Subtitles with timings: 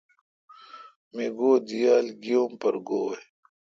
[1.13, 3.15] می گو دییال گییام پرگوئ۔